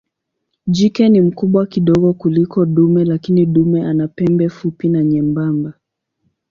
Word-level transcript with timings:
Jike 0.67 1.09
ni 1.09 1.21
mkubwa 1.21 1.65
kidogo 1.65 2.13
kuliko 2.13 2.65
dume 2.65 3.05
lakini 3.05 3.45
dume 3.45 3.85
ana 3.85 4.07
pembe 4.07 4.49
fupi 4.49 4.89
na 4.89 5.03
nyembamba. 5.03 5.73